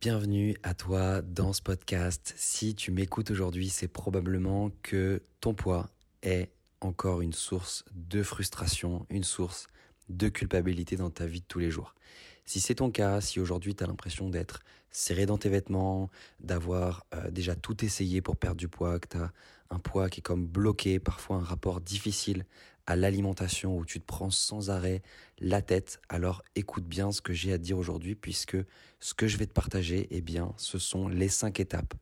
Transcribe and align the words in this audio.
Bienvenue 0.00 0.54
à 0.62 0.74
toi 0.74 1.22
dans 1.22 1.52
ce 1.52 1.60
podcast. 1.60 2.32
Si 2.36 2.76
tu 2.76 2.92
m'écoutes 2.92 3.32
aujourd'hui, 3.32 3.68
c'est 3.68 3.88
probablement 3.88 4.70
que 4.84 5.24
ton 5.40 5.54
poids 5.54 5.90
est 6.22 6.52
encore 6.80 7.20
une 7.20 7.32
source 7.32 7.84
de 7.96 8.22
frustration, 8.22 9.06
une 9.10 9.24
source 9.24 9.66
de 10.08 10.28
culpabilité 10.28 10.94
dans 10.94 11.10
ta 11.10 11.26
vie 11.26 11.40
de 11.40 11.46
tous 11.48 11.58
les 11.58 11.72
jours. 11.72 11.96
Si 12.44 12.60
c'est 12.60 12.76
ton 12.76 12.92
cas, 12.92 13.20
si 13.20 13.40
aujourd'hui 13.40 13.74
tu 13.74 13.82
as 13.82 13.88
l'impression 13.88 14.30
d'être 14.30 14.60
serré 14.92 15.26
dans 15.26 15.36
tes 15.36 15.48
vêtements, 15.48 16.10
d'avoir 16.38 17.04
euh, 17.12 17.32
déjà 17.32 17.56
tout 17.56 17.84
essayé 17.84 18.22
pour 18.22 18.36
perdre 18.36 18.58
du 18.58 18.68
poids, 18.68 19.00
que 19.00 19.08
tu 19.08 19.16
as 19.16 19.32
un 19.70 19.80
poids 19.80 20.08
qui 20.08 20.20
est 20.20 20.22
comme 20.22 20.46
bloqué, 20.46 21.00
parfois 21.00 21.38
un 21.38 21.44
rapport 21.44 21.80
difficile 21.80 22.46
à 22.88 22.96
l'alimentation 22.96 23.76
où 23.76 23.84
tu 23.84 24.00
te 24.00 24.06
prends 24.06 24.30
sans 24.30 24.70
arrêt 24.70 25.02
la 25.40 25.60
tête, 25.60 26.00
alors 26.08 26.42
écoute 26.54 26.86
bien 26.86 27.12
ce 27.12 27.20
que 27.20 27.34
j'ai 27.34 27.52
à 27.52 27.58
dire 27.58 27.76
aujourd'hui 27.76 28.14
puisque 28.14 28.56
ce 28.98 29.12
que 29.12 29.26
je 29.26 29.36
vais 29.36 29.44
te 29.44 29.52
partager, 29.52 30.08
eh 30.10 30.22
bien, 30.22 30.54
ce 30.56 30.78
sont 30.78 31.06
les 31.06 31.28
cinq 31.28 31.60
étapes. 31.60 31.92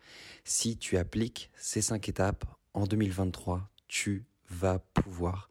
Si 0.44 0.78
tu 0.78 0.96
appliques 0.96 1.50
ces 1.56 1.82
cinq 1.82 2.08
étapes 2.08 2.44
en 2.72 2.84
2023, 2.84 3.68
tu 3.88 4.26
vas 4.48 4.78
pouvoir 4.78 5.50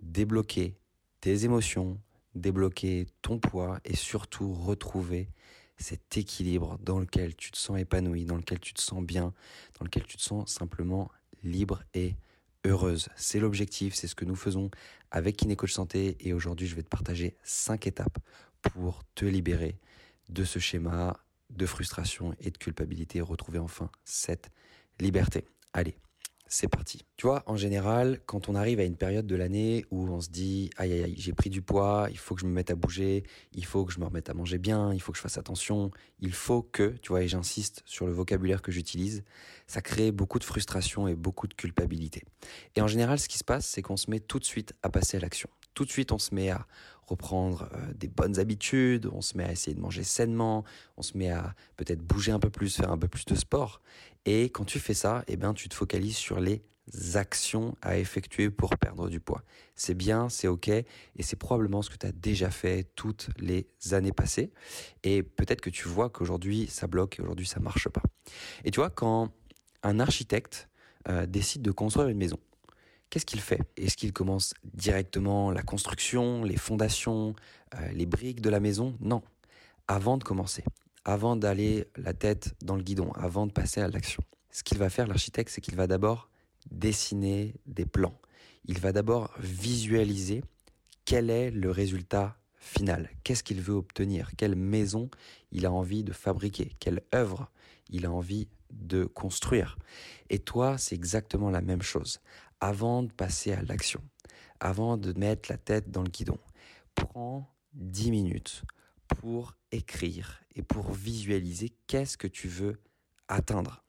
débloquer 0.00 0.76
tes 1.22 1.46
émotions, 1.46 1.98
débloquer 2.34 3.06
ton 3.22 3.38
poids 3.38 3.80
et 3.86 3.96
surtout 3.96 4.52
retrouver 4.52 5.30
cet 5.78 6.18
équilibre 6.18 6.78
dans 6.82 6.98
lequel 6.98 7.34
tu 7.34 7.50
te 7.50 7.56
sens 7.56 7.78
épanoui, 7.78 8.26
dans 8.26 8.36
lequel 8.36 8.60
tu 8.60 8.74
te 8.74 8.82
sens 8.82 9.02
bien, 9.02 9.32
dans 9.78 9.86
lequel 9.86 10.04
tu 10.04 10.18
te 10.18 10.22
sens 10.22 10.52
simplement 10.52 11.10
libre 11.42 11.82
et 11.94 12.16
heureuse. 12.64 13.08
C'est 13.16 13.40
l'objectif, 13.40 13.94
c'est 13.94 14.06
ce 14.06 14.14
que 14.14 14.24
nous 14.24 14.36
faisons 14.36 14.70
avec 15.10 15.36
Kinécoach 15.36 15.72
Santé 15.72 16.16
et 16.20 16.32
aujourd'hui 16.32 16.66
je 16.66 16.74
vais 16.74 16.82
te 16.82 16.88
partager 16.88 17.36
cinq 17.42 17.86
étapes 17.86 18.18
pour 18.62 19.02
te 19.14 19.24
libérer 19.24 19.78
de 20.28 20.44
ce 20.44 20.58
schéma 20.58 21.18
de 21.50 21.66
frustration 21.66 22.34
et 22.40 22.50
de 22.50 22.58
culpabilité 22.58 23.18
et 23.18 23.22
retrouver 23.22 23.58
enfin 23.58 23.90
cette 24.04 24.50
liberté. 24.98 25.44
Allez, 25.72 25.96
c'est 26.46 26.68
parti. 26.68 27.04
Tu 27.16 27.26
vois, 27.26 27.42
en 27.46 27.56
général, 27.56 28.20
quand 28.26 28.48
on 28.48 28.54
arrive 28.54 28.80
à 28.80 28.84
une 28.84 28.96
période 28.96 29.26
de 29.26 29.34
l'année 29.34 29.84
où 29.90 30.08
on 30.08 30.20
se 30.20 30.28
dit 30.28 30.70
aïe 30.76 30.92
aïe 30.92 31.04
aïe, 31.04 31.14
j'ai 31.16 31.32
pris 31.32 31.50
du 31.50 31.62
poids, 31.62 32.08
il 32.10 32.18
faut 32.18 32.34
que 32.34 32.40
je 32.40 32.46
me 32.46 32.52
mette 32.52 32.70
à 32.70 32.74
bouger, 32.74 33.24
il 33.52 33.64
faut 33.64 33.84
que 33.84 33.92
je 33.92 33.98
me 33.98 34.04
remette 34.04 34.30
à 34.30 34.34
manger 34.34 34.58
bien, 34.58 34.92
il 34.92 35.00
faut 35.00 35.12
que 35.12 35.18
je 35.18 35.22
fasse 35.22 35.38
attention, 35.38 35.90
il 36.20 36.32
faut 36.32 36.62
que, 36.62 36.94
tu 37.02 37.08
vois, 37.08 37.22
et 37.22 37.28
j'insiste 37.28 37.82
sur 37.86 38.06
le 38.06 38.12
vocabulaire 38.12 38.62
que 38.62 38.72
j'utilise, 38.72 39.24
ça 39.66 39.80
crée 39.80 40.12
beaucoup 40.12 40.38
de 40.38 40.44
frustration 40.44 41.08
et 41.08 41.14
beaucoup 41.14 41.46
de 41.46 41.54
culpabilité. 41.54 42.22
Et 42.76 42.80
en 42.80 42.86
général, 42.86 43.18
ce 43.18 43.28
qui 43.28 43.38
se 43.38 43.44
passe, 43.44 43.66
c'est 43.66 43.82
qu'on 43.82 43.96
se 43.96 44.10
met 44.10 44.20
tout 44.20 44.38
de 44.38 44.44
suite 44.44 44.74
à 44.82 44.90
passer 44.90 45.16
à 45.16 45.20
l'action 45.20 45.48
tout 45.74 45.84
de 45.84 45.90
suite 45.90 46.12
on 46.12 46.18
se 46.18 46.34
met 46.34 46.50
à 46.50 46.66
reprendre 47.06 47.68
euh, 47.74 47.92
des 47.94 48.08
bonnes 48.08 48.38
habitudes, 48.38 49.08
on 49.12 49.20
se 49.20 49.36
met 49.36 49.44
à 49.44 49.52
essayer 49.52 49.74
de 49.74 49.80
manger 49.80 50.04
sainement, 50.04 50.64
on 50.96 51.02
se 51.02 51.16
met 51.16 51.30
à 51.30 51.54
peut-être 51.76 52.00
bouger 52.00 52.32
un 52.32 52.38
peu 52.38 52.50
plus, 52.50 52.76
faire 52.76 52.90
un 52.90 52.98
peu 52.98 53.08
plus 53.08 53.24
de 53.24 53.34
sport. 53.34 53.80
Et 54.24 54.44
quand 54.44 54.64
tu 54.64 54.78
fais 54.78 54.94
ça, 54.94 55.24
eh 55.28 55.36
ben 55.36 55.54
tu 55.54 55.68
te 55.68 55.74
focalises 55.74 56.16
sur 56.16 56.40
les 56.40 56.62
actions 57.14 57.76
à 57.82 57.98
effectuer 57.98 58.50
pour 58.50 58.76
perdre 58.76 59.08
du 59.08 59.20
poids. 59.20 59.42
C'est 59.74 59.94
bien, 59.94 60.28
c'est 60.28 60.48
ok, 60.48 60.68
et 60.68 60.86
c'est 61.20 61.36
probablement 61.36 61.82
ce 61.82 61.90
que 61.90 61.96
tu 61.96 62.06
as 62.06 62.12
déjà 62.12 62.50
fait 62.50 62.90
toutes 62.94 63.28
les 63.38 63.66
années 63.92 64.12
passées. 64.12 64.52
Et 65.02 65.22
peut-être 65.22 65.60
que 65.60 65.70
tu 65.70 65.88
vois 65.88 66.10
qu'aujourd'hui 66.10 66.66
ça 66.68 66.86
bloque 66.86 67.18
et 67.18 67.22
aujourd'hui 67.22 67.46
ça 67.46 67.60
marche 67.60 67.88
pas. 67.88 68.02
Et 68.64 68.70
tu 68.70 68.80
vois, 68.80 68.90
quand 68.90 69.32
un 69.82 70.00
architecte 70.00 70.68
euh, 71.08 71.26
décide 71.26 71.62
de 71.62 71.70
construire 71.70 72.08
une 72.08 72.18
maison, 72.18 72.38
qu'est-ce 73.14 73.26
qu'il 73.26 73.40
fait? 73.40 73.60
Est-ce 73.76 73.96
qu'il 73.96 74.12
commence 74.12 74.54
directement 74.64 75.52
la 75.52 75.62
construction, 75.62 76.42
les 76.42 76.56
fondations, 76.56 77.36
euh, 77.76 77.88
les 77.92 78.06
briques 78.06 78.40
de 78.40 78.50
la 78.50 78.58
maison? 78.58 78.96
Non. 78.98 79.22
Avant 79.86 80.18
de 80.18 80.24
commencer, 80.24 80.64
avant 81.04 81.36
d'aller 81.36 81.86
la 81.96 82.12
tête 82.12 82.56
dans 82.60 82.74
le 82.74 82.82
guidon, 82.82 83.12
avant 83.12 83.46
de 83.46 83.52
passer 83.52 83.80
à 83.80 83.86
l'action, 83.86 84.24
ce 84.50 84.64
qu'il 84.64 84.78
va 84.78 84.90
faire 84.90 85.06
l'architecte, 85.06 85.52
c'est 85.52 85.60
qu'il 85.60 85.76
va 85.76 85.86
d'abord 85.86 86.28
dessiner 86.72 87.54
des 87.66 87.86
plans. 87.86 88.18
Il 88.64 88.80
va 88.80 88.90
d'abord 88.90 89.32
visualiser 89.38 90.42
quel 91.04 91.30
est 91.30 91.52
le 91.52 91.70
résultat 91.70 92.36
final. 92.58 93.10
Qu'est-ce 93.22 93.44
qu'il 93.44 93.60
veut 93.60 93.74
obtenir? 93.74 94.32
Quelle 94.36 94.56
maison 94.56 95.08
il 95.52 95.66
a 95.66 95.70
envie 95.70 96.02
de 96.02 96.12
fabriquer? 96.12 96.72
Quelle 96.80 97.00
œuvre 97.14 97.48
il 97.90 98.06
a 98.06 98.10
envie 98.10 98.48
de 98.72 99.04
construire? 99.04 99.78
Et 100.30 100.40
toi, 100.40 100.78
c'est 100.78 100.96
exactement 100.96 101.50
la 101.50 101.60
même 101.60 101.82
chose 101.82 102.18
avant 102.60 103.02
de 103.02 103.12
passer 103.12 103.52
à 103.52 103.62
l'action, 103.62 104.02
avant 104.60 104.96
de 104.96 105.12
mettre 105.18 105.50
la 105.50 105.58
tête 105.58 105.90
dans 105.90 106.02
le 106.02 106.10
guidon, 106.10 106.38
prends 106.94 107.48
10 107.74 108.10
minutes 108.10 108.62
pour 109.08 109.54
écrire 109.72 110.40
et 110.54 110.62
pour 110.62 110.92
visualiser 110.92 111.74
qu'est-ce 111.86 112.16
que 112.16 112.26
tu 112.26 112.48
veux 112.48 112.80
atteindre. 113.28 113.82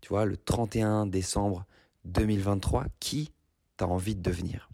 Tu 0.00 0.08
vois, 0.08 0.24
le 0.24 0.36
31 0.36 1.06
décembre 1.06 1.66
2023, 2.04 2.86
qui 3.00 3.32
t'as 3.76 3.86
envie 3.86 4.14
de 4.14 4.22
devenir? 4.22 4.70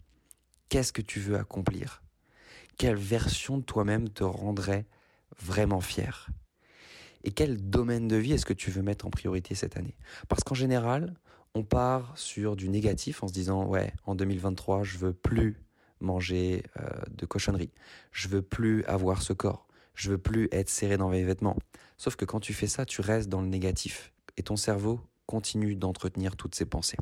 Qu'est-ce 0.69 0.93
que 0.93 1.01
tu 1.01 1.19
veux 1.19 1.37
accomplir? 1.37 2.03
Quelle 2.77 2.95
version 2.95 3.57
de 3.57 3.63
toi-même 3.63 4.09
te 4.09 4.23
rendrait 4.23 4.85
vraiment 5.39 5.81
fier? 5.81 6.29
Et 7.23 7.31
quel 7.31 7.69
domaine 7.69 8.07
de 8.07 8.15
vie 8.15 8.33
est-ce 8.33 8.45
que 8.45 8.53
tu 8.53 8.71
veux 8.71 8.81
mettre 8.81 9.05
en 9.05 9.09
priorité 9.09 9.53
cette 9.55 9.77
année? 9.77 9.95
Parce 10.27 10.43
qu'en 10.43 10.55
général, 10.55 11.13
on 11.55 11.63
part 11.63 12.17
sur 12.17 12.55
du 12.55 12.69
négatif 12.69 13.23
en 13.23 13.27
se 13.27 13.33
disant 13.33 13.65
ouais, 13.65 13.93
en 14.05 14.15
2023, 14.15 14.83
je 14.83 14.97
veux 14.97 15.13
plus 15.13 15.57
manger 15.99 16.63
euh, 16.79 16.89
de 17.11 17.25
cochonneries, 17.25 17.71
je 18.11 18.27
veux 18.27 18.41
plus 18.41 18.83
avoir 18.85 19.21
ce 19.21 19.33
corps, 19.33 19.67
je 19.93 20.11
veux 20.11 20.17
plus 20.17 20.47
être 20.51 20.69
serré 20.69 20.97
dans 20.97 21.09
mes 21.09 21.23
vêtements. 21.23 21.57
Sauf 21.97 22.15
que 22.15 22.25
quand 22.25 22.39
tu 22.39 22.53
fais 22.53 22.67
ça, 22.67 22.85
tu 22.85 23.01
restes 23.01 23.29
dans 23.29 23.41
le 23.41 23.47
négatif 23.47 24.13
et 24.37 24.43
ton 24.43 24.55
cerveau 24.55 25.01
continue 25.27 25.75
d'entretenir 25.75 26.35
toutes 26.35 26.55
ces 26.55 26.65
pensées. 26.65 26.97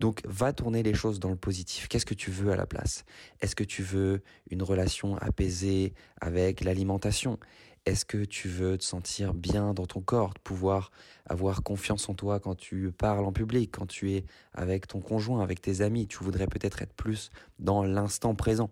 Donc 0.00 0.22
va 0.24 0.52
tourner 0.52 0.82
les 0.82 0.94
choses 0.94 1.20
dans 1.20 1.28
le 1.28 1.36
positif. 1.36 1.86
Qu'est-ce 1.86 2.06
que 2.06 2.14
tu 2.14 2.30
veux 2.32 2.50
à 2.50 2.56
la 2.56 2.66
place? 2.66 3.04
Est-ce 3.40 3.54
que 3.54 3.62
tu 3.62 3.82
veux 3.82 4.22
une 4.50 4.62
relation 4.62 5.16
apaisée 5.18 5.94
avec 6.20 6.64
l'alimentation? 6.64 7.38
Est-ce 7.86 8.04
que 8.04 8.24
tu 8.24 8.48
veux 8.48 8.76
te 8.76 8.84
sentir 8.84 9.32
bien 9.32 9.72
dans 9.72 9.86
ton 9.86 10.02
corps, 10.02 10.34
pouvoir 10.34 10.90
avoir 11.24 11.62
confiance 11.62 12.08
en 12.10 12.14
toi 12.14 12.38
quand 12.38 12.54
tu 12.54 12.92
parles 12.92 13.24
en 13.24 13.32
public, 13.32 13.70
quand 13.72 13.86
tu 13.86 14.12
es 14.12 14.26
avec 14.52 14.86
ton 14.86 15.00
conjoint, 15.00 15.42
avec 15.42 15.62
tes 15.62 15.80
amis? 15.80 16.06
Tu 16.06 16.22
voudrais 16.22 16.46
peut-être 16.46 16.82
être 16.82 16.92
plus 16.92 17.30
dans 17.58 17.82
l'instant 17.82 18.34
présent. 18.34 18.70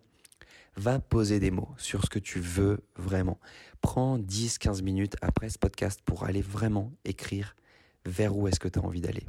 Va 0.76 1.00
poser 1.00 1.40
des 1.40 1.50
mots 1.50 1.70
sur 1.78 2.04
ce 2.04 2.10
que 2.10 2.18
tu 2.18 2.38
veux 2.38 2.80
vraiment. 2.96 3.40
Prends 3.80 4.18
10-15 4.18 4.82
minutes 4.82 5.16
après 5.22 5.48
ce 5.48 5.58
podcast 5.58 6.00
pour 6.04 6.24
aller 6.24 6.42
vraiment 6.42 6.92
écrire 7.04 7.56
vers 8.04 8.36
où 8.36 8.46
est-ce 8.46 8.60
que 8.60 8.68
tu 8.68 8.78
as 8.78 8.82
envie 8.82 9.00
d'aller. 9.00 9.26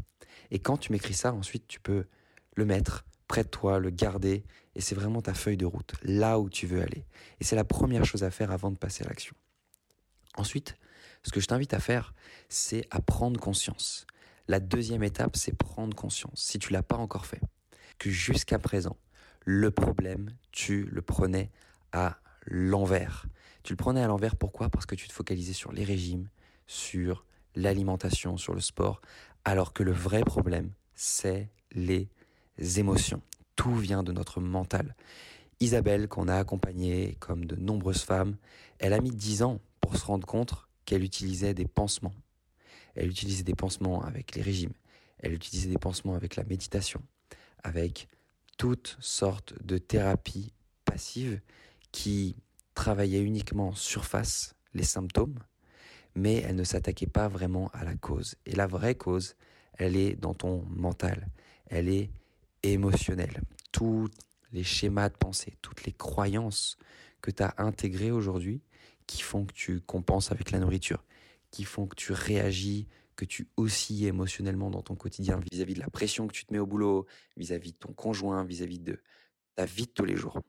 Et 0.51 0.59
quand 0.59 0.77
tu 0.77 0.91
m'écris 0.91 1.13
ça, 1.13 1.33
ensuite 1.33 1.67
tu 1.67 1.79
peux 1.79 2.05
le 2.55 2.65
mettre 2.65 3.05
près 3.27 3.43
de 3.43 3.49
toi, 3.49 3.79
le 3.79 3.91
garder, 3.91 4.43
et 4.75 4.81
c'est 4.81 4.95
vraiment 4.95 5.21
ta 5.21 5.33
feuille 5.33 5.57
de 5.57 5.65
route, 5.65 5.93
là 6.03 6.39
où 6.39 6.49
tu 6.49 6.67
veux 6.67 6.81
aller. 6.81 7.05
Et 7.39 7.43
c'est 7.43 7.55
la 7.55 7.63
première 7.63 8.03
chose 8.03 8.23
à 8.23 8.31
faire 8.31 8.51
avant 8.51 8.71
de 8.71 8.77
passer 8.77 9.05
à 9.05 9.07
l'action. 9.07 9.35
Ensuite, 10.39 10.77
ce 11.23 11.31
que 11.31 11.41
je 11.41 11.47
t'invite 11.47 11.73
à 11.73 11.81
faire, 11.81 12.13
c'est 12.47 12.87
à 12.91 13.01
prendre 13.01 13.37
conscience. 13.37 14.07
La 14.47 14.61
deuxième 14.61 15.03
étape, 15.03 15.35
c'est 15.35 15.51
prendre 15.51 15.93
conscience, 15.93 16.41
si 16.41 16.59
tu 16.59 16.71
l'as 16.71 16.81
pas 16.81 16.95
encore 16.95 17.25
fait, 17.25 17.41
que 17.97 18.09
jusqu'à 18.09 18.57
présent, 18.57 18.95
le 19.43 19.69
problème, 19.69 20.33
tu 20.53 20.85
le 20.85 21.01
prenais 21.01 21.51
à 21.91 22.19
l'envers. 22.45 23.25
Tu 23.63 23.73
le 23.73 23.77
prenais 23.77 24.01
à 24.01 24.07
l'envers 24.07 24.37
pourquoi? 24.37 24.69
Parce 24.69 24.85
que 24.85 24.95
tu 24.95 25.09
te 25.09 25.13
focalisais 25.13 25.51
sur 25.51 25.73
les 25.73 25.83
régimes, 25.83 26.29
sur 26.67 27.25
l'alimentation, 27.55 28.37
sur 28.37 28.53
le 28.53 28.61
sport, 28.61 29.01
alors 29.43 29.73
que 29.73 29.83
le 29.83 29.91
vrai 29.91 30.21
problème, 30.21 30.71
c'est 30.95 31.49
les 31.73 32.07
émotions. 32.77 33.21
Tout 33.57 33.75
vient 33.75 34.03
de 34.03 34.13
notre 34.13 34.39
mental. 34.39 34.95
Isabelle, 35.59 36.07
qu'on 36.07 36.29
a 36.29 36.37
accompagnée 36.37 37.17
comme 37.19 37.43
de 37.43 37.57
nombreuses 37.57 38.03
femmes, 38.03 38.37
elle 38.77 38.93
a 38.93 39.01
mis 39.01 39.11
dix 39.11 39.43
ans 39.43 39.59
pour 39.89 39.97
se 39.97 40.05
rendre 40.05 40.27
compte 40.27 40.53
qu'elle 40.85 41.03
utilisait 41.03 41.55
des 41.55 41.65
pansements. 41.65 42.13
Elle 42.93 43.09
utilisait 43.09 43.43
des 43.43 43.55
pansements 43.55 44.03
avec 44.03 44.35
les 44.35 44.43
régimes. 44.43 44.73
Elle 45.17 45.33
utilisait 45.33 45.69
des 45.69 45.79
pansements 45.79 46.13
avec 46.13 46.35
la 46.35 46.43
méditation, 46.43 47.01
avec 47.63 48.07
toutes 48.59 48.97
sortes 48.99 49.55
de 49.63 49.79
thérapies 49.79 50.53
passives 50.85 51.41
qui 51.91 52.35
travaillaient 52.75 53.23
uniquement 53.23 53.69
en 53.69 53.73
surface 53.73 54.53
les 54.75 54.83
symptômes 54.83 55.39
mais 56.15 56.35
elle 56.37 56.55
ne 56.55 56.63
s'attaquait 56.63 57.07
pas 57.07 57.27
vraiment 57.27 57.69
à 57.73 57.83
la 57.83 57.95
cause. 57.95 58.35
Et 58.45 58.55
la 58.55 58.67
vraie 58.67 58.95
cause, 58.95 59.35
elle 59.73 59.95
est 59.95 60.15
dans 60.15 60.33
ton 60.33 60.65
mental, 60.69 61.29
elle 61.67 61.87
est 61.87 62.11
émotionnelle. 62.61 63.41
Tous 63.71 64.09
les 64.51 64.63
schémas 64.63 65.09
de 65.09 65.15
pensée, 65.15 65.57
toutes 65.61 65.85
les 65.85 65.93
croyances 65.93 66.77
que 67.21 67.31
tu 67.31 67.41
as 67.41 67.53
intégrées 67.57 68.11
aujourd'hui 68.11 68.61
qui 69.09 69.23
font 69.23 69.43
que 69.43 69.53
tu 69.53 69.81
compenses 69.81 70.31
avec 70.31 70.51
la 70.51 70.59
nourriture, 70.59 71.03
qui 71.49 71.63
font 71.63 71.87
que 71.87 71.95
tu 71.95 72.11
réagis, 72.13 72.87
que 73.15 73.25
tu 73.25 73.49
oscilles 73.57 74.05
émotionnellement 74.05 74.69
dans 74.69 74.83
ton 74.83 74.95
quotidien 74.95 75.41
vis-à-vis 75.51 75.73
de 75.73 75.79
la 75.79 75.89
pression 75.89 76.27
que 76.27 76.33
tu 76.33 76.45
te 76.45 76.53
mets 76.53 76.59
au 76.59 76.67
boulot, 76.67 77.07
vis-à-vis 77.35 77.71
de 77.71 77.77
ton 77.77 77.91
conjoint, 77.91 78.45
vis-à-vis 78.45 78.77
de 78.77 79.01
ta 79.55 79.65
vie 79.65 79.87
de 79.87 79.91
tous 79.91 80.05
les 80.05 80.15
jours. 80.15 80.39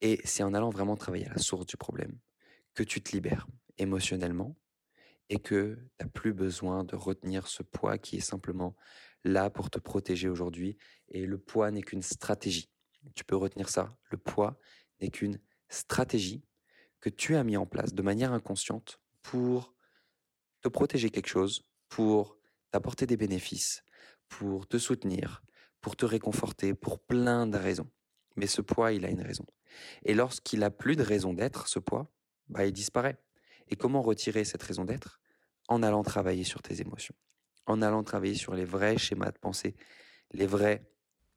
Et 0.00 0.18
c'est 0.24 0.42
en 0.42 0.54
allant 0.54 0.70
vraiment 0.70 0.96
travailler 0.96 1.26
à 1.26 1.34
la 1.34 1.38
source 1.38 1.66
du 1.66 1.76
problème 1.76 2.18
que 2.72 2.82
tu 2.82 3.02
te 3.02 3.12
libères 3.12 3.46
émotionnellement 3.76 4.56
et 5.28 5.38
que 5.38 5.74
tu 5.74 5.90
n'as 6.00 6.08
plus 6.08 6.32
besoin 6.32 6.84
de 6.84 6.96
retenir 6.96 7.48
ce 7.48 7.62
poids 7.62 7.98
qui 7.98 8.16
est 8.16 8.20
simplement 8.20 8.76
là 9.24 9.50
pour 9.50 9.68
te 9.68 9.78
protéger 9.78 10.30
aujourd'hui. 10.30 10.78
Et 11.10 11.26
le 11.26 11.36
poids 11.36 11.70
n'est 11.70 11.82
qu'une 11.82 12.00
stratégie. 12.00 12.70
Tu 13.14 13.24
peux 13.24 13.36
retenir 13.36 13.68
ça. 13.68 13.94
Le 14.10 14.16
poids 14.16 14.58
n'est 15.02 15.10
qu'une 15.10 15.38
stratégie 15.68 16.42
que 17.00 17.08
tu 17.08 17.36
as 17.36 17.44
mis 17.44 17.56
en 17.56 17.66
place 17.66 17.94
de 17.94 18.02
manière 18.02 18.32
inconsciente 18.32 19.00
pour 19.22 19.74
te 20.62 20.68
protéger 20.68 21.10
quelque 21.10 21.28
chose, 21.28 21.62
pour 21.88 22.36
t'apporter 22.70 23.06
des 23.06 23.16
bénéfices, 23.16 23.84
pour 24.28 24.66
te 24.66 24.78
soutenir, 24.78 25.42
pour 25.80 25.96
te 25.96 26.04
réconforter, 26.04 26.74
pour 26.74 26.98
plein 26.98 27.46
de 27.46 27.56
raisons. 27.56 27.90
Mais 28.36 28.46
ce 28.46 28.60
poids, 28.60 28.92
il 28.92 29.04
a 29.04 29.10
une 29.10 29.22
raison. 29.22 29.46
Et 30.04 30.14
lorsqu'il 30.14 30.62
a 30.62 30.70
plus 30.70 30.96
de 30.96 31.02
raison 31.02 31.32
d'être, 31.32 31.68
ce 31.68 31.78
poids, 31.78 32.10
bah, 32.48 32.66
il 32.66 32.72
disparaît. 32.72 33.18
Et 33.68 33.76
comment 33.76 34.02
retirer 34.02 34.44
cette 34.44 34.62
raison 34.62 34.84
d'être? 34.84 35.20
En 35.68 35.82
allant 35.82 36.02
travailler 36.02 36.44
sur 36.44 36.62
tes 36.62 36.80
émotions, 36.80 37.14
en 37.66 37.82
allant 37.82 38.02
travailler 38.02 38.34
sur 38.34 38.54
les 38.54 38.64
vrais 38.64 38.96
schémas 38.96 39.30
de 39.30 39.38
pensée, 39.38 39.76
les 40.32 40.46
vraies 40.46 40.90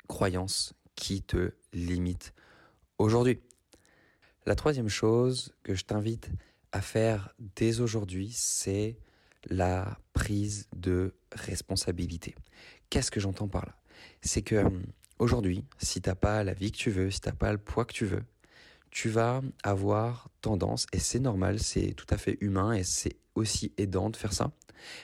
croyances 0.07 0.73
qui 0.95 1.21
te 1.21 1.51
limitent 1.73 2.33
aujourd'hui. 2.97 3.41
La 4.47 4.55
troisième 4.55 4.89
chose 4.89 5.53
que 5.61 5.75
je 5.75 5.85
t'invite 5.85 6.31
à 6.71 6.81
faire 6.81 7.35
dès 7.55 7.79
aujourd'hui, 7.79 8.31
c'est 8.33 8.97
la 9.45 9.99
prise 10.13 10.67
de 10.75 11.13
responsabilité. 11.31 12.33
Qu'est-ce 12.89 13.11
que 13.11 13.19
j'entends 13.19 13.47
par 13.47 13.65
là? 13.67 13.75
C'est 14.21 14.41
que 14.41 14.55
hum, 14.55 14.83
aujourd'hui, 15.19 15.63
si 15.77 16.01
t'as 16.01 16.15
pas 16.15 16.43
la 16.43 16.53
vie 16.53 16.71
que 16.71 16.77
tu 16.77 16.89
veux, 16.89 17.11
si 17.11 17.21
t'as 17.21 17.33
pas 17.33 17.51
le 17.51 17.59
poids 17.59 17.85
que 17.85 17.93
tu 17.93 18.05
veux, 18.05 18.23
tu 18.89 19.09
vas 19.09 19.41
avoir 19.63 20.29
tendance, 20.41 20.87
et 20.91 20.99
c'est 20.99 21.19
normal, 21.19 21.59
c'est 21.59 21.93
tout 21.93 22.07
à 22.09 22.17
fait 22.17 22.37
humain 22.41 22.73
et 22.73 22.83
c'est 22.83 23.17
aussi 23.35 23.73
aidant 23.77 24.09
de 24.09 24.17
faire 24.17 24.33
ça, 24.33 24.51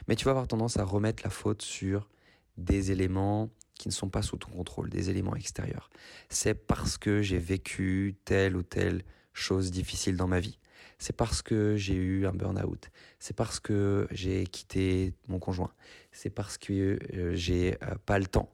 mais 0.07 0.15
tu 0.15 0.25
vas 0.25 0.31
avoir 0.31 0.47
tendance 0.47 0.77
à 0.77 0.83
remettre 0.83 1.23
la 1.23 1.29
faute 1.29 1.61
sur 1.61 2.09
des 2.57 2.91
éléments 2.91 3.49
qui 3.75 3.87
ne 3.87 3.93
sont 3.93 4.09
pas 4.09 4.23
sous 4.23 4.37
ton 4.37 4.49
contrôle, 4.49 4.89
des 4.89 5.11
éléments 5.11 5.35
extérieurs. 5.35 5.91
C'est 6.29 6.55
parce 6.55 6.97
que 6.97 7.21
j'ai 7.21 7.37
vécu 7.37 8.15
telle 8.25 8.57
ou 8.57 8.63
telle 8.63 9.03
chose 9.37 9.71
difficile 9.71 10.17
dans 10.17 10.27
ma 10.27 10.39
vie. 10.39 10.59
C'est 10.99 11.15
parce 11.15 11.41
que 11.41 11.75
j'ai 11.75 11.93
eu 11.93 12.25
un 12.25 12.33
burn-out. 12.33 12.89
C'est 13.19 13.35
parce 13.35 13.59
que 13.59 14.07
j'ai 14.11 14.45
quitté 14.47 15.13
mon 15.27 15.39
conjoint. 15.39 15.71
C'est 16.11 16.31
parce 16.31 16.57
que 16.57 16.97
euh, 17.13 17.35
j'ai 17.35 17.77
euh, 17.83 17.95
pas 18.05 18.17
le 18.17 18.25
temps. 18.25 18.49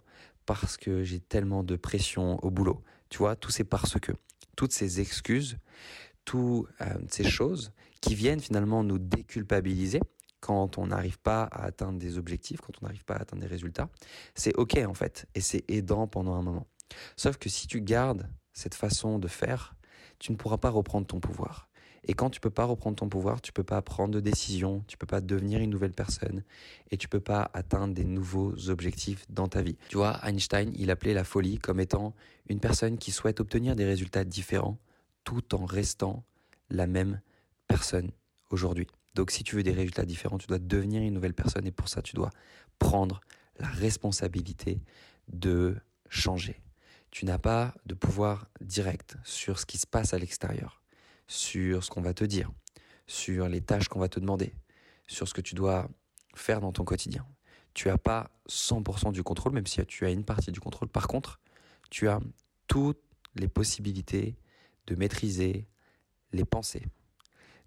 Parce 0.46 0.76
que 0.76 1.04
j'ai 1.04 1.20
tellement 1.20 1.64
de 1.64 1.78
pression 1.78 2.44
au 2.44 2.52
boulot. 2.52 2.84
Tu 3.10 3.20
vois, 3.20 3.36
tout 3.36 3.50
c'est 3.50 3.64
parce 3.64 3.98
que 4.00 4.12
toutes 4.58 4.74
ces 4.74 5.00
excuses, 5.00 5.58
toutes 6.26 6.68
euh, 6.82 6.86
ces 7.10 7.24
choses 7.24 7.72
qui 8.02 8.14
viennent 8.14 8.42
finalement 8.42 8.84
nous 8.84 9.00
déculpabiliser 9.00 10.02
quand 10.42 10.78
on 10.78 10.88
n'arrive 10.88 11.20
pas 11.20 11.44
à 11.44 11.64
atteindre 11.64 11.98
des 11.98 12.18
objectifs, 12.18 12.60
quand 12.60 12.74
on 12.82 12.86
n'arrive 12.86 13.06
pas 13.06 13.16
à 13.16 13.22
atteindre 13.22 13.42
des 13.42 13.48
résultats, 13.48 13.90
c'est 14.36 14.54
ok 14.56 14.78
en 14.86 14.94
fait, 14.94 15.26
et 15.36 15.40
c'est 15.40 15.64
aidant 15.70 16.06
pendant 16.06 16.34
un 16.34 16.42
moment. 16.42 16.68
Sauf 17.16 17.38
que 17.38 17.48
si 17.48 17.68
tu 17.68 17.80
gardes 17.80 18.28
cette 18.52 18.76
façon 18.76 19.20
de 19.20 19.30
faire, 19.30 19.74
tu 20.24 20.32
ne 20.32 20.38
pourras 20.38 20.58
pas 20.58 20.70
reprendre 20.70 21.06
ton 21.06 21.20
pouvoir. 21.20 21.68
Et 22.06 22.14
quand 22.14 22.30
tu 22.30 22.40
peux 22.40 22.50
pas 22.50 22.64
reprendre 22.64 22.96
ton 22.96 23.10
pouvoir, 23.10 23.42
tu 23.42 23.52
peux 23.52 23.66
pas 23.66 23.82
prendre 23.82 24.14
de 24.14 24.22
décision, 24.22 24.82
tu 24.88 24.98
peux 24.98 25.06
pas 25.06 25.20
devenir 25.20 25.60
une 25.60 25.70
nouvelle 25.70 25.92
personne 25.92 26.44
et 26.92 26.98
tu 26.98 27.10
peux 27.10 27.20
pas 27.20 27.52
atteindre 27.54 27.94
des 27.94 28.06
nouveaux 28.06 28.70
objectifs 28.70 29.26
dans 29.30 29.50
ta 29.50 29.62
vie. 29.62 29.76
Tu 29.90 29.98
vois, 29.98 30.22
Einstein, 30.26 30.72
il 30.78 30.92
appelait 30.92 31.14
la 31.14 31.26
folie 31.26 31.60
comme 31.60 31.82
étant 31.82 32.14
une 32.48 32.62
personne 32.62 32.98
qui 32.98 33.12
souhaite 33.12 33.42
obtenir 33.42 33.76
des 33.76 33.84
résultats 33.84 34.24
différents 34.24 34.80
tout 35.26 35.54
en 35.56 35.66
restant 35.66 36.24
la 36.70 36.88
même 36.88 37.20
personne 37.68 38.10
aujourd'hui. 38.50 38.88
Donc 39.16 39.30
si 39.30 39.44
tu 39.44 39.58
veux 39.58 39.64
des 39.64 39.74
résultats 39.74 40.06
différents, 40.06 40.38
tu 40.38 40.48
dois 40.48 40.60
devenir 40.60 41.02
une 41.02 41.14
nouvelle 41.14 41.34
personne 41.34 41.68
et 41.68 41.72
pour 41.72 41.90
ça, 41.90 42.02
tu 42.02 42.16
dois 42.16 42.30
prendre 42.80 43.20
la 43.60 43.68
responsabilité 43.68 44.80
de 45.28 45.76
changer. 46.08 46.62
Tu 47.14 47.26
n'as 47.26 47.38
pas 47.38 47.76
de 47.86 47.94
pouvoir 47.94 48.48
direct 48.60 49.18
sur 49.24 49.60
ce 49.60 49.68
qui 49.68 49.78
se 49.78 49.86
passe 49.86 50.16
à 50.16 50.18
l'extérieur 50.18 50.82
sur 51.28 51.84
ce 51.84 51.92
qu'on 51.92 52.02
va 52.02 52.16
te 52.16 52.24
dire, 52.24 52.52
sur 53.06 53.48
les 53.48 53.62
tâches 53.62 53.88
qu'on 53.88 54.00
va 54.00 54.10
te 54.10 54.20
demander, 54.20 54.56
sur 55.06 55.28
ce 55.28 55.36
que 55.36 55.42
tu 55.42 55.54
dois 55.54 55.88
faire 56.34 56.60
dans 56.60 56.72
ton 56.72 56.84
quotidien. 56.84 57.24
Tu 57.76 57.88
n'as 57.88 58.00
pas 58.00 58.32
100% 58.50 59.12
du 59.12 59.22
contrôle, 59.22 59.54
même 59.54 59.68
si 59.68 59.86
tu 59.86 60.08
as 60.08 60.10
une 60.10 60.26
partie 60.26 60.52
du 60.52 60.60
contrôle. 60.60 60.90
Par 60.90 61.08
contre, 61.08 61.40
tu 61.92 62.10
as 62.10 62.20
toutes 62.66 63.04
les 63.36 63.48
possibilités 63.48 64.36
de 64.88 64.96
maîtriser 64.96 65.68
les 66.32 66.46
pensées, 66.46 66.88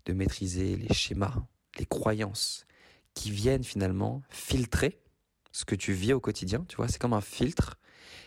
de 0.06 0.12
maîtriser 0.12 0.75
les 0.75 0.92
schémas, 0.92 1.46
les 1.78 1.87
croyances 1.87 2.66
qui 3.14 3.31
viennent 3.31 3.62
finalement 3.62 4.25
filtrer 4.28 5.00
ce 5.52 5.64
que 5.64 5.76
tu 5.76 5.92
vis 5.92 6.14
au 6.14 6.20
quotidien. 6.20 6.64
Tu 6.69 6.75
vois, 6.75 6.88
c'est 6.88 7.00
comme 7.00 7.14
un 7.14 7.20
filtre. 7.20 7.78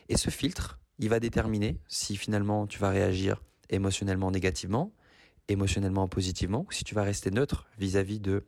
Et 0.08 0.16
ce 0.16 0.30
filtre, 0.30 0.80
il 1.00 1.10
va 1.10 1.20
déterminer 1.20 1.80
si 1.88 2.16
finalement 2.16 2.68
tu 2.68 2.80
vas 2.80 2.90
réagir 2.90 3.42
émotionnellement 3.70 4.32
négativement 4.32 4.92
émotionnellement 5.50 6.08
positivement 6.08 6.66
ou 6.68 6.72
si 6.72 6.84
tu 6.84 6.96
vas 6.96 7.04
rester 7.04 7.32
neutre 7.32 7.68
vis-à-vis 7.78 8.20
de 8.20 8.46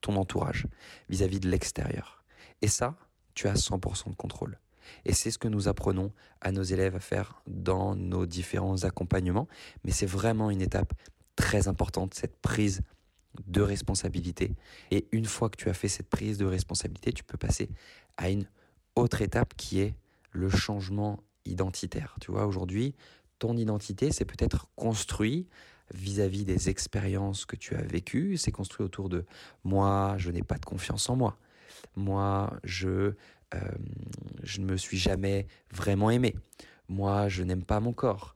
ton 0.00 0.16
entourage, 0.16 0.66
vis-à-vis 1.08 1.40
de 1.40 1.48
l'extérieur. 1.48 2.24
Et 2.62 2.68
ça, 2.68 2.96
tu 3.34 3.48
as 3.48 3.54
100% 3.54 4.10
de 4.10 4.16
contrôle. 4.16 4.58
Et 5.04 5.12
c'est 5.12 5.30
ce 5.30 5.38
que 5.38 5.48
nous 5.48 5.68
apprenons 5.68 6.12
à 6.40 6.52
nos 6.52 6.62
élèves 6.62 6.96
à 6.96 7.00
faire 7.00 7.42
dans 7.46 7.94
nos 7.94 8.26
différents 8.26 8.82
accompagnements. 8.84 9.46
Mais 9.84 9.92
c'est 9.92 10.06
vraiment 10.06 10.50
une 10.50 10.60
étape 10.60 10.92
très 11.36 11.68
importante, 11.68 12.14
cette 12.14 12.36
prise 12.38 12.82
de 13.46 13.62
responsabilité. 13.62 14.52
Et 14.90 15.06
une 15.12 15.26
fois 15.26 15.48
que 15.48 15.56
tu 15.56 15.68
as 15.68 15.74
fait 15.74 15.88
cette 15.88 16.08
prise 16.08 16.38
de 16.38 16.44
responsabilité, 16.44 17.12
tu 17.12 17.22
peux 17.22 17.38
passer 17.38 17.70
à 18.16 18.30
une 18.30 18.46
autre 18.96 19.22
étape 19.22 19.54
qui 19.56 19.80
est 19.80 19.94
le 20.32 20.48
changement 20.48 21.22
identitaire. 21.44 22.16
Tu 22.20 22.30
vois, 22.30 22.46
aujourd'hui, 22.46 22.94
ton 23.38 23.56
identité, 23.56 24.12
c'est 24.12 24.24
peut-être 24.24 24.68
construit 24.76 25.48
vis-à-vis 25.92 26.44
des 26.44 26.68
expériences 26.68 27.44
que 27.44 27.56
tu 27.56 27.74
as 27.74 27.82
vécues. 27.82 28.36
C'est 28.36 28.52
construit 28.52 28.84
autour 28.84 29.08
de 29.08 29.24
moi, 29.64 30.14
je 30.18 30.30
n'ai 30.30 30.42
pas 30.42 30.58
de 30.58 30.64
confiance 30.64 31.08
en 31.08 31.16
moi. 31.16 31.36
Moi, 31.96 32.52
je, 32.64 33.14
euh, 33.54 33.60
je 34.42 34.60
ne 34.60 34.66
me 34.66 34.76
suis 34.76 34.98
jamais 34.98 35.46
vraiment 35.72 36.10
aimé. 36.10 36.36
Moi, 36.88 37.28
je 37.28 37.42
n'aime 37.42 37.64
pas 37.64 37.80
mon 37.80 37.92
corps. 37.92 38.34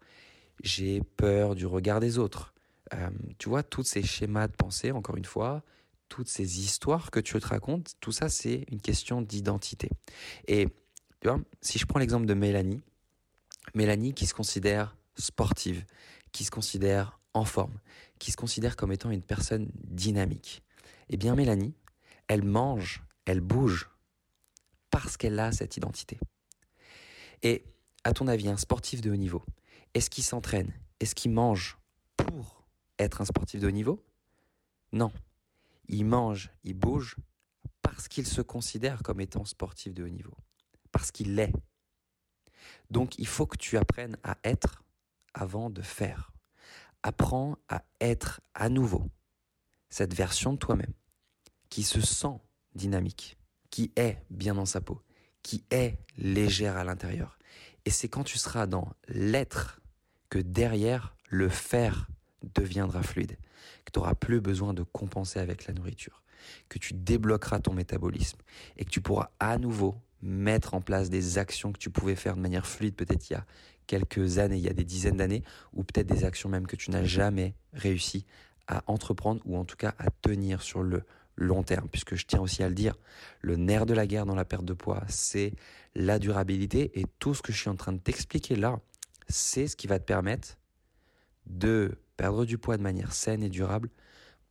J'ai 0.62 1.02
peur 1.16 1.54
du 1.54 1.66
regard 1.66 2.00
des 2.00 2.18
autres. 2.18 2.54
Euh, 2.94 3.10
tu 3.38 3.48
vois, 3.48 3.62
tous 3.62 3.82
ces 3.82 4.02
schémas 4.02 4.48
de 4.48 4.52
pensée, 4.52 4.92
encore 4.92 5.16
une 5.16 5.24
fois, 5.24 5.62
toutes 6.08 6.28
ces 6.28 6.60
histoires 6.60 7.10
que 7.10 7.20
tu 7.20 7.38
te 7.38 7.46
racontes, 7.46 7.94
tout 8.00 8.12
ça, 8.12 8.28
c'est 8.28 8.64
une 8.70 8.80
question 8.80 9.22
d'identité. 9.22 9.90
Et 10.46 10.68
tu 11.20 11.28
vois, 11.28 11.40
si 11.60 11.78
je 11.78 11.86
prends 11.86 11.98
l'exemple 11.98 12.26
de 12.26 12.34
Mélanie, 12.34 12.80
Mélanie 13.74 14.14
qui 14.14 14.26
se 14.26 14.34
considère 14.34 14.96
sportive, 15.16 15.84
qui 16.32 16.44
se 16.44 16.50
considère 16.50 17.20
en 17.34 17.44
forme, 17.44 17.78
qui 18.18 18.30
se 18.30 18.36
considère 18.36 18.76
comme 18.76 18.92
étant 18.92 19.10
une 19.10 19.22
personne 19.22 19.70
dynamique. 19.84 20.62
Eh 21.08 21.16
bien, 21.16 21.34
Mélanie, 21.34 21.74
elle 22.28 22.44
mange, 22.44 23.02
elle 23.24 23.40
bouge 23.40 23.90
parce 24.90 25.16
qu'elle 25.16 25.38
a 25.38 25.52
cette 25.52 25.76
identité. 25.76 26.18
Et 27.42 27.64
à 28.04 28.12
ton 28.12 28.28
avis, 28.28 28.48
un 28.48 28.56
sportif 28.56 29.00
de 29.00 29.10
haut 29.10 29.16
niveau, 29.16 29.44
est-ce 29.92 30.08
qu'il 30.08 30.24
s'entraîne 30.24 30.72
Est-ce 31.00 31.14
qu'il 31.14 31.32
mange 31.32 31.78
pour 32.16 32.64
être 32.98 33.20
un 33.20 33.24
sportif 33.24 33.60
de 33.60 33.66
haut 33.66 33.72
niveau? 33.72 34.04
Non. 34.92 35.12
Il 35.88 36.06
mange, 36.06 36.50
il 36.62 36.74
bouge 36.74 37.16
parce 37.82 38.08
qu'il 38.08 38.26
se 38.26 38.40
considère 38.40 39.02
comme 39.02 39.20
étant 39.20 39.44
sportif 39.44 39.92
de 39.92 40.04
haut 40.04 40.08
niveau. 40.08 40.34
Parce 40.92 41.10
qu'il 41.10 41.34
l'est. 41.34 41.52
Donc 42.90 43.18
il 43.18 43.26
faut 43.26 43.46
que 43.46 43.56
tu 43.56 43.76
apprennes 43.76 44.16
à 44.22 44.36
être 44.44 44.82
avant 45.34 45.70
de 45.70 45.82
faire 45.82 46.34
apprends 47.04 47.58
à 47.68 47.84
être 48.00 48.40
à 48.54 48.68
nouveau 48.68 49.08
cette 49.90 50.14
version 50.14 50.54
de 50.54 50.58
toi-même 50.58 50.92
qui 51.68 51.84
se 51.84 52.00
sent 52.00 52.40
dynamique, 52.74 53.36
qui 53.70 53.92
est 53.94 54.18
bien 54.30 54.54
dans 54.54 54.64
sa 54.64 54.80
peau, 54.80 55.02
qui 55.42 55.64
est 55.70 55.98
légère 56.16 56.76
à 56.76 56.82
l'intérieur. 56.82 57.38
Et 57.84 57.90
c'est 57.90 58.08
quand 58.08 58.24
tu 58.24 58.38
seras 58.38 58.66
dans 58.66 58.90
l'être 59.06 59.80
que 60.30 60.38
derrière 60.38 61.14
le 61.28 61.48
faire 61.48 62.08
deviendra 62.54 63.02
fluide, 63.02 63.36
que 63.84 63.92
tu 63.92 63.98
n'auras 63.98 64.14
plus 64.14 64.40
besoin 64.40 64.72
de 64.72 64.82
compenser 64.82 65.38
avec 65.38 65.66
la 65.66 65.74
nourriture, 65.74 66.22
que 66.70 66.78
tu 66.78 66.94
débloqueras 66.94 67.60
ton 67.60 67.74
métabolisme 67.74 68.38
et 68.76 68.84
que 68.84 68.90
tu 68.90 69.02
pourras 69.02 69.30
à 69.38 69.58
nouveau 69.58 70.00
mettre 70.24 70.74
en 70.74 70.80
place 70.80 71.10
des 71.10 71.38
actions 71.38 71.72
que 71.72 71.78
tu 71.78 71.90
pouvais 71.90 72.16
faire 72.16 72.34
de 72.34 72.40
manière 72.40 72.66
fluide 72.66 72.94
peut-être 72.94 73.28
il 73.28 73.34
y 73.34 73.36
a 73.36 73.44
quelques 73.86 74.38
années, 74.38 74.56
il 74.56 74.62
y 74.62 74.68
a 74.68 74.72
des 74.72 74.84
dizaines 74.84 75.18
d'années, 75.18 75.42
ou 75.74 75.84
peut-être 75.84 76.06
des 76.06 76.24
actions 76.24 76.48
même 76.48 76.66
que 76.66 76.76
tu 76.76 76.90
n'as 76.90 77.04
jamais 77.04 77.54
réussi 77.74 78.24
à 78.66 78.82
entreprendre 78.86 79.42
ou 79.44 79.58
en 79.58 79.64
tout 79.64 79.76
cas 79.76 79.94
à 79.98 80.10
tenir 80.10 80.62
sur 80.62 80.82
le 80.82 81.02
long 81.36 81.62
terme, 81.62 81.88
puisque 81.88 82.14
je 82.14 82.24
tiens 82.26 82.40
aussi 82.40 82.62
à 82.62 82.68
le 82.68 82.74
dire, 82.74 82.96
le 83.42 83.56
nerf 83.56 83.84
de 83.86 83.92
la 83.92 84.06
guerre 84.06 84.24
dans 84.24 84.34
la 84.34 84.44
perte 84.44 84.64
de 84.64 84.72
poids, 84.72 85.02
c'est 85.08 85.52
la 85.94 86.18
durabilité 86.18 86.98
et 86.98 87.04
tout 87.18 87.34
ce 87.34 87.42
que 87.42 87.52
je 87.52 87.58
suis 87.58 87.68
en 87.68 87.76
train 87.76 87.92
de 87.92 87.98
t'expliquer 87.98 88.56
là, 88.56 88.80
c'est 89.28 89.66
ce 89.66 89.76
qui 89.76 89.86
va 89.86 89.98
te 89.98 90.04
permettre 90.04 90.56
de 91.46 91.98
perdre 92.16 92.44
du 92.44 92.56
poids 92.56 92.76
de 92.76 92.82
manière 92.82 93.12
saine 93.12 93.42
et 93.42 93.48
durable 93.48 93.90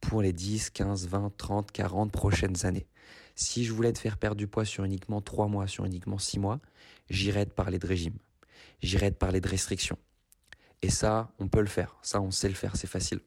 pour 0.02 0.22
les 0.22 0.34
10, 0.34 0.70
15, 0.72 1.08
20, 1.08 1.32
30, 1.38 1.72
40 1.72 2.12
prochaines 2.12 2.66
années. 2.66 2.86
Si 3.36 3.66
je 3.66 3.74
voulais 3.74 3.94
te 3.94 4.00
faire 4.00 4.18
perdre 4.18 4.38
du 4.38 4.48
poids 4.48 4.66
sur 4.66 4.84
uniquement 4.84 5.22
3 5.22 5.48
mois, 5.48 5.68
sur 5.68 5.86
uniquement 5.86 6.18
6 6.18 6.40
mois, 6.40 6.60
j'irais 7.10 7.46
te 7.46 7.54
parler 7.54 7.80
de 7.80 7.88
régime. 7.88 8.18
J'irais 8.82 9.12
te 9.12 9.18
parler 9.18 9.42
de 9.42 9.48
restriction. 9.48 9.98
Et 10.82 10.90
ça, 10.90 11.32
on 11.40 11.48
peut 11.48 11.62
le 11.62 11.68
faire. 11.68 11.96
Ça, 12.02 12.22
on 12.22 12.32
sait 12.32 12.50
le 12.50 12.56
faire, 12.56 12.76
c'est 12.76 12.88
facile. 12.88 13.22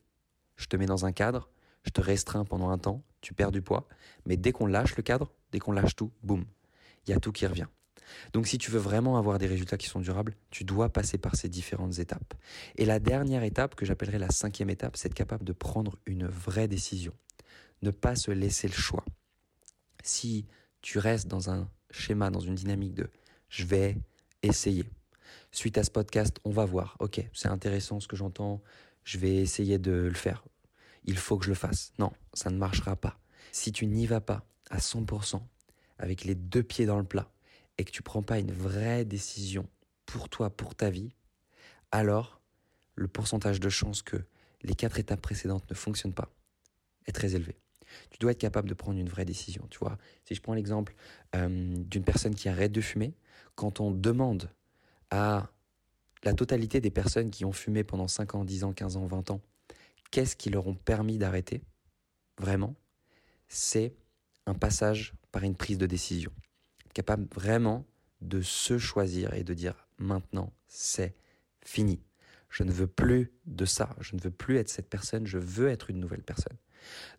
Je 0.57 0.67
te 0.67 0.77
mets 0.77 0.87
dans 0.87 1.07
un 1.07 1.13
cadre, 1.13 1.49
je 1.85 1.91
te 1.91 2.01
restreins 2.01 2.45
pendant 2.45 2.71
un 2.71 2.79
temps, 2.79 3.03
tu 3.21 3.35
perds 3.35 3.53
du 3.53 3.63
poids, 3.63 3.89
mais 4.27 4.37
dès 4.37 4.53
qu'on 4.53 4.67
lâche 4.67 4.97
le 4.97 5.03
cadre, 5.03 5.33
dès 5.53 5.59
qu'on 5.59 5.73
lâche 5.73 5.97
tout, 5.97 6.13
boum, 6.23 6.45
il 7.07 7.11
y 7.11 7.15
a 7.15 7.21
tout 7.21 7.33
qui 7.33 7.47
revient. 7.47 7.67
Donc 8.33 8.47
si 8.47 8.59
tu 8.59 8.71
veux 8.71 8.79
vraiment 8.79 9.19
avoir 9.19 9.39
des 9.39 9.47
résultats 9.47 9.77
qui 9.77 9.89
sont 9.89 10.01
durables, 10.01 10.37
tu 10.51 10.65
dois 10.65 10.91
passer 10.91 11.19
par 11.19 11.37
ces 11.37 11.49
différentes 11.49 11.99
étapes. 11.99 12.35
Et 12.77 12.85
la 12.85 12.99
dernière 12.99 13.43
étape, 13.43 13.75
que 13.75 13.85
j'appellerai 13.85 14.19
la 14.19 14.31
cinquième 14.31 14.71
étape, 14.71 14.97
c'est 14.97 15.09
être 15.09 15.15
capable 15.15 15.45
de 15.45 15.53
prendre 15.53 15.97
une 16.07 16.27
vraie 16.27 16.69
décision. 16.69 17.13
Ne 17.83 17.91
pas 17.91 18.17
se 18.17 18.31
laisser 18.31 18.69
le 18.69 18.75
choix. 18.75 19.05
Si 20.07 20.47
tu 20.83 20.99
restes 20.99 21.27
dans 21.27 21.51
un 21.51 21.69
schéma, 21.91 22.31
dans 22.31 22.41
une 22.41 22.55
dynamique 22.55 22.95
de 22.95 23.11
je 23.49 23.65
vais 23.65 23.97
essayer. 24.43 24.85
Suite 25.51 25.79
à 25.79 25.85
ce 25.85 25.91
podcast, 25.91 26.39
on 26.45 26.51
va 26.51 26.65
voir. 26.65 26.97
Ok, 27.01 27.21
c'est 27.33 27.49
intéressant 27.49 27.99
ce 27.99 28.07
que 28.07 28.17
j'entends. 28.17 28.63
Je 29.05 29.19
vais 29.19 29.35
essayer 29.37 29.79
de 29.79 29.93
le 29.93 30.15
faire. 30.15 30.45
Il 31.05 31.17
faut 31.17 31.39
que 31.39 31.45
je 31.45 31.51
le 31.51 31.57
fasse. 31.57 31.93
Non, 31.99 32.13
ça 32.35 32.51
ne 32.51 32.57
marchera 32.57 32.95
pas. 32.95 33.19
Si 33.51 33.73
tu 33.73 33.87
n'y 33.87 34.07
vas 34.07 34.21
pas 34.21 34.47
à 34.71 34.79
100%, 34.79 35.43
avec 35.99 36.25
les 36.25 36.35
deux 36.35 36.63
pieds 36.63 36.87
dans 36.87 36.99
le 36.99 37.05
plat, 37.05 37.31
et 37.79 37.85
que 37.85 37.91
tu 37.91 38.03
prends 38.03 38.23
pas 38.23 38.39
une 38.39 38.53
vraie 38.53 39.05
décision 39.05 39.69
pour 40.05 40.29
toi, 40.29 40.51
pour 40.51 40.75
ta 40.75 40.89
vie, 40.89 41.15
alors 41.91 42.41
le 42.95 43.09
pourcentage 43.09 43.61
de 43.61 43.69
chances 43.69 44.03
que 44.03 44.25
les 44.63 44.75
quatre 44.75 44.99
étapes 44.99 45.21
précédentes 45.21 45.69
ne 45.69 45.75
fonctionnent 45.75 46.15
pas 46.15 46.31
est 47.07 47.13
très 47.13 47.35
élevé. 47.35 47.57
Tu 48.11 48.19
dois 48.19 48.33
être 48.33 48.39
capable 48.39 48.69
de 48.69 48.75
prendre 48.75 48.99
une 48.99 49.09
vraie 49.09 49.25
décision. 49.25 49.67
Tu 49.71 49.79
vois, 49.79 49.99
si 50.25 50.35
je 50.35 50.41
prends 50.41 50.55
l'exemple 50.55 50.95
euh, 51.35 51.77
d'une 51.79 52.05
personne 52.05 52.35
qui 52.35 52.49
arrête 52.49 52.73
de 52.73 52.81
fumer, 52.81 53.15
quand 53.55 53.81
on 53.81 53.91
demande 53.91 54.51
à 55.11 55.51
la 56.25 56.35
totalité 56.35 56.81
des 56.81 56.91
personnes 56.91 57.31
qui 57.31 57.45
ont 57.45 57.53
fumé 57.53 57.85
pendant 57.85 58.09
5 58.09 58.35
ans, 58.35 58.45
10 58.45 58.65
ans, 58.65 58.73
15 58.73 58.97
ans, 58.97 59.07
20 59.07 59.31
ans, 59.31 59.41
qu'est-ce 60.11 60.37
qui 60.37 60.51
leur 60.51 60.67
ont 60.67 60.75
permis 60.75 61.19
d'arrêter 61.19 61.63
Vraiment, 62.39 62.75
c'est 63.49 63.95
un 64.47 64.55
passage 64.55 65.15
par 65.33 65.43
une 65.43 65.55
prise 65.55 65.79
de 65.79 65.87
décision 65.87 66.33
capable 66.97 67.27
vraiment 67.35 67.85
de 68.23 68.41
se 68.41 68.79
choisir 68.79 69.35
et 69.35 69.45
de 69.45 69.53
dire 69.53 69.87
maintenant 69.99 70.55
c'est 70.67 71.15
fini. 71.63 72.01
Je 72.49 72.63
ne 72.63 72.73
veux 72.73 72.87
plus 72.87 73.35
de 73.45 73.67
ça, 73.67 73.95
je 74.01 74.17
ne 74.17 74.21
veux 74.23 74.31
plus 74.31 74.57
être 74.57 74.71
cette 74.71 74.89
personne, 74.89 75.27
je 75.27 75.37
veux 75.37 75.69
être 75.69 75.91
une 75.91 76.01
nouvelle 76.01 76.23
personne. 76.23 76.57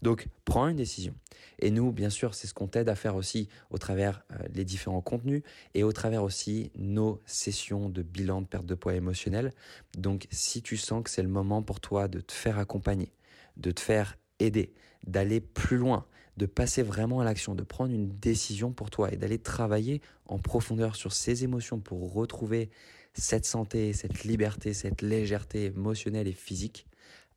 Donc 0.01 0.27
prends 0.45 0.67
une 0.67 0.77
décision. 0.77 1.13
Et 1.59 1.71
nous, 1.71 1.91
bien 1.91 2.09
sûr, 2.09 2.35
c'est 2.35 2.47
ce 2.47 2.53
qu'on 2.53 2.67
t'aide 2.67 2.89
à 2.89 2.95
faire 2.95 3.15
aussi 3.15 3.49
au 3.69 3.77
travers 3.77 4.23
euh, 4.31 4.35
les 4.53 4.63
différents 4.63 5.01
contenus 5.01 5.41
et 5.73 5.83
au 5.83 5.91
travers 5.91 6.23
aussi 6.23 6.71
nos 6.77 7.21
sessions 7.25 7.89
de 7.89 8.01
bilan 8.03 8.41
de 8.41 8.47
perte 8.47 8.65
de 8.65 8.75
poids 8.75 8.93
émotionnel. 8.93 9.51
Donc 9.97 10.27
si 10.29 10.61
tu 10.61 10.77
sens 10.77 11.03
que 11.03 11.09
c'est 11.09 11.23
le 11.23 11.29
moment 11.29 11.63
pour 11.63 11.79
toi 11.79 12.07
de 12.07 12.19
te 12.19 12.33
faire 12.33 12.59
accompagner, 12.59 13.11
de 13.57 13.71
te 13.71 13.79
faire 13.79 14.17
aider, 14.39 14.73
d'aller 15.05 15.41
plus 15.41 15.77
loin, 15.77 16.05
de 16.37 16.45
passer 16.45 16.83
vraiment 16.83 17.19
à 17.19 17.23
l'action, 17.23 17.55
de 17.55 17.63
prendre 17.63 17.93
une 17.93 18.09
décision 18.09 18.71
pour 18.71 18.91
toi 18.91 19.11
et 19.11 19.17
d'aller 19.17 19.39
travailler 19.39 20.01
en 20.27 20.37
profondeur 20.37 20.95
sur 20.95 21.11
ces 21.11 21.43
émotions 21.43 21.79
pour 21.79 22.13
retrouver 22.13 22.69
cette 23.13 23.45
santé, 23.45 23.93
cette 23.93 24.23
liberté, 24.23 24.73
cette 24.73 25.01
légèreté 25.01 25.65
émotionnelle 25.65 26.27
et 26.27 26.33
physique, 26.33 26.85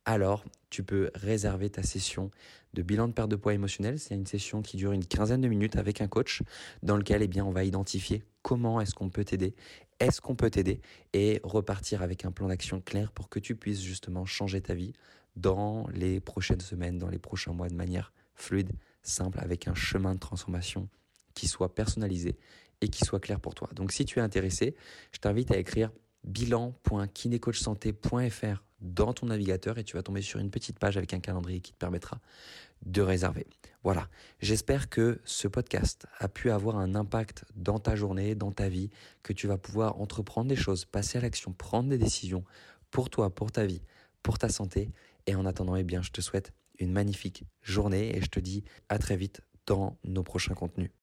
alors 0.05 0.43
tu 0.69 0.83
peux 0.83 1.11
réserver 1.15 1.69
ta 1.69 1.83
session 1.83 2.31
de 2.73 2.81
bilan 2.81 3.07
de 3.07 3.13
perte 3.13 3.29
de 3.29 3.35
poids 3.35 3.53
émotionnel. 3.53 3.99
C'est 3.99 4.15
une 4.15 4.25
session 4.25 4.61
qui 4.61 4.77
dure 4.77 4.93
une 4.93 5.05
quinzaine 5.05 5.41
de 5.41 5.47
minutes 5.47 5.75
avec 5.75 6.01
un 6.01 6.07
coach 6.07 6.41
dans 6.81 6.97
lequel 6.97 7.21
eh 7.21 7.27
bien, 7.27 7.45
on 7.45 7.51
va 7.51 7.65
identifier 7.65 8.23
comment 8.41 8.81
est-ce 8.81 8.95
qu'on 8.95 9.09
peut 9.09 9.25
t'aider, 9.25 9.53
est-ce 9.99 10.21
qu'on 10.21 10.35
peut 10.35 10.49
t'aider 10.49 10.81
et 11.13 11.39
repartir 11.43 12.01
avec 12.01 12.25
un 12.25 12.31
plan 12.31 12.47
d'action 12.47 12.81
clair 12.81 13.11
pour 13.11 13.29
que 13.29 13.37
tu 13.39 13.55
puisses 13.55 13.81
justement 13.81 14.25
changer 14.25 14.61
ta 14.61 14.73
vie 14.73 14.93
dans 15.35 15.85
les 15.93 16.19
prochaines 16.19 16.61
semaines, 16.61 16.97
dans 16.97 17.09
les 17.09 17.19
prochains 17.19 17.53
mois 17.53 17.69
de 17.69 17.75
manière 17.75 18.11
fluide, 18.33 18.71
simple, 19.03 19.39
avec 19.39 19.67
un 19.67 19.75
chemin 19.75 20.15
de 20.15 20.19
transformation 20.19 20.89
qui 21.33 21.47
soit 21.47 21.75
personnalisé 21.75 22.37
et 22.81 22.89
qui 22.89 23.05
soit 23.05 23.19
clair 23.19 23.39
pour 23.39 23.53
toi. 23.55 23.69
Donc 23.73 23.91
si 23.91 24.05
tu 24.05 24.19
es 24.19 24.21
intéressé, 24.21 24.75
je 25.11 25.17
t'invite 25.19 25.51
à 25.51 25.57
écrire 25.57 25.91
bilan.kinecoachsanté.fr 26.23 28.63
dans 28.81 29.13
ton 29.13 29.27
navigateur 29.27 29.77
et 29.77 29.83
tu 29.83 29.95
vas 29.95 30.03
tomber 30.03 30.21
sur 30.21 30.39
une 30.39 30.49
petite 30.49 30.79
page 30.79 30.97
avec 30.97 31.13
un 31.13 31.19
calendrier 31.19 31.61
qui 31.61 31.71
te 31.71 31.77
permettra 31.77 32.19
de 32.85 33.01
réserver. 33.01 33.47
Voilà, 33.83 34.07
j'espère 34.39 34.89
que 34.89 35.19
ce 35.23 35.47
podcast 35.47 36.07
a 36.19 36.27
pu 36.27 36.51
avoir 36.51 36.77
un 36.77 36.95
impact 36.95 37.45
dans 37.55 37.79
ta 37.79 37.95
journée, 37.95 38.35
dans 38.35 38.51
ta 38.51 38.69
vie, 38.69 38.89
que 39.23 39.33
tu 39.33 39.47
vas 39.47 39.57
pouvoir 39.57 39.99
entreprendre 39.99 40.49
des 40.49 40.55
choses, 40.55 40.85
passer 40.85 41.17
à 41.17 41.21
l'action, 41.21 41.53
prendre 41.53 41.89
des 41.89 41.97
décisions 41.97 42.43
pour 42.91 43.09
toi, 43.09 43.33
pour 43.33 43.51
ta 43.51 43.65
vie, 43.65 43.81
pour 44.21 44.37
ta 44.37 44.49
santé. 44.49 44.91
Et 45.27 45.35
en 45.35 45.45
attendant, 45.45 45.75
eh 45.75 45.83
bien, 45.83 46.01
je 46.01 46.11
te 46.11 46.21
souhaite 46.21 46.51
une 46.79 46.91
magnifique 46.91 47.43
journée 47.61 48.15
et 48.15 48.21
je 48.21 48.27
te 48.27 48.39
dis 48.39 48.63
à 48.89 48.97
très 48.97 49.15
vite 49.15 49.41
dans 49.65 49.97
nos 50.03 50.23
prochains 50.23 50.55
contenus. 50.55 50.91